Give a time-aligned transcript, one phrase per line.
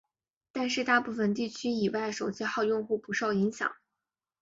[0.51, 3.75] 但是大陆地区以外手机号用户不受影响。